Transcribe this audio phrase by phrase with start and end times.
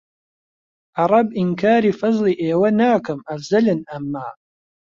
[0.99, 4.27] عەرەب ئینکاری فەزڵی ئێوە ناکەم ئەفزەلن ئەمما